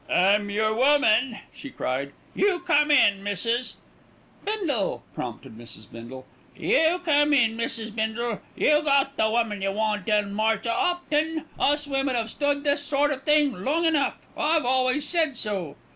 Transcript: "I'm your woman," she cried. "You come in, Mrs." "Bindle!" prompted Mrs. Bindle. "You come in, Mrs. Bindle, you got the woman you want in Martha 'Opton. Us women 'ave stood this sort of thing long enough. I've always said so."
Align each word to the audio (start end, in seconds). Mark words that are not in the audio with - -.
"I'm 0.09 0.49
your 0.49 0.73
woman," 0.73 1.37
she 1.53 1.69
cried. 1.69 2.11
"You 2.33 2.61
come 2.61 2.89
in, 2.89 3.23
Mrs." 3.23 3.75
"Bindle!" 4.45 5.03
prompted 5.13 5.55
Mrs. 5.55 5.91
Bindle. 5.91 6.25
"You 6.57 6.99
come 7.05 7.33
in, 7.33 7.55
Mrs. 7.55 7.93
Bindle, 7.93 8.41
you 8.55 8.81
got 8.81 9.15
the 9.15 9.29
woman 9.29 9.61
you 9.61 9.71
want 9.71 10.09
in 10.09 10.33
Martha 10.33 10.69
'Opton. 10.71 11.43
Us 11.59 11.85
women 11.85 12.15
'ave 12.15 12.29
stood 12.29 12.63
this 12.63 12.81
sort 12.83 13.11
of 13.11 13.21
thing 13.21 13.63
long 13.63 13.85
enough. 13.85 14.17
I've 14.35 14.65
always 14.65 15.07
said 15.07 15.37
so." 15.37 15.75